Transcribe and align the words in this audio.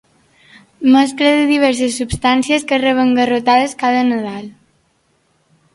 Mescla 0.95 1.33
de 1.39 1.43
diverses 1.51 1.99
substàncies 2.01 2.67
que 2.73 2.81
reben 2.85 3.15
garrotades 3.21 3.79
cada 3.85 4.03
Nadal. 4.11 4.51